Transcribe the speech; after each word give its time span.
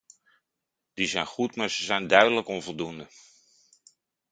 Die 0.97 1.07
zijn 1.07 1.25
goed, 1.25 1.55
maar 1.55 1.69
ze 1.69 1.83
zijn 1.83 2.07
duidelijk 2.07 2.47
onvoldoende. 2.47 3.07